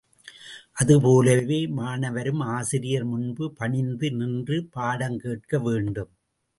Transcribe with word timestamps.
அது 0.73 1.01
போலவே 1.01 1.59
மாணவரும் 1.71 2.41
ஆசிரியர் 2.55 3.05
முன்பு 3.05 3.53
பணிந்து 3.53 4.09
நின்று 4.11 4.59
பாடங்கேட்க 4.75 5.59
வேண்டும். 5.59 6.11